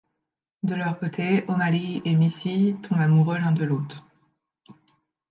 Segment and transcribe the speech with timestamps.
[0.63, 4.03] De leur côté O'Malley et Missy tombent amoureux l'un de l'autre.